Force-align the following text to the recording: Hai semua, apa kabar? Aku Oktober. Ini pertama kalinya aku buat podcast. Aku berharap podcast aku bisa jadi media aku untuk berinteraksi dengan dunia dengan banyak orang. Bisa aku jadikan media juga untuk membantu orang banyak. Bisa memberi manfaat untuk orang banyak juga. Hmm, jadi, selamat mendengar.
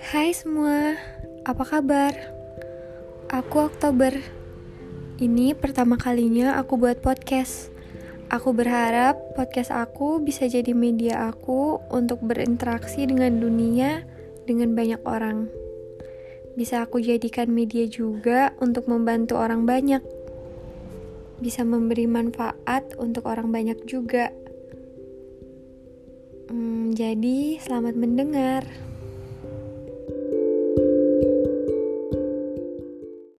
Hai 0.00 0.32
semua, 0.32 0.96
apa 1.44 1.60
kabar? 1.60 2.16
Aku 3.28 3.68
Oktober. 3.68 4.16
Ini 5.20 5.52
pertama 5.52 6.00
kalinya 6.00 6.56
aku 6.56 6.80
buat 6.80 7.04
podcast. 7.04 7.68
Aku 8.32 8.56
berharap 8.56 9.20
podcast 9.36 9.68
aku 9.68 10.16
bisa 10.24 10.48
jadi 10.48 10.72
media 10.72 11.28
aku 11.28 11.84
untuk 11.92 12.24
berinteraksi 12.24 13.04
dengan 13.04 13.44
dunia 13.44 14.00
dengan 14.48 14.72
banyak 14.72 15.04
orang. 15.04 15.52
Bisa 16.56 16.80
aku 16.80 17.04
jadikan 17.04 17.52
media 17.52 17.84
juga 17.84 18.56
untuk 18.56 18.88
membantu 18.88 19.36
orang 19.36 19.68
banyak. 19.68 20.00
Bisa 21.44 21.60
memberi 21.60 22.08
manfaat 22.08 22.96
untuk 22.96 23.28
orang 23.28 23.52
banyak 23.52 23.84
juga. 23.84 24.32
Hmm, 26.48 26.96
jadi, 26.96 27.60
selamat 27.60 27.94
mendengar. 28.00 28.89